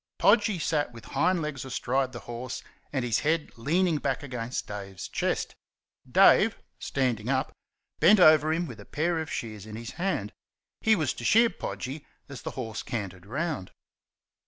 [0.17, 5.07] Podgy sat with hind legs astride the horse and his head leaning back against Dave's
[5.07, 5.53] chest.
[6.11, 7.51] Dave (standing up)
[7.99, 10.33] bent over him with a pair of shears in his hand.
[10.79, 13.69] He was to shear Podgy as the horse cantered round.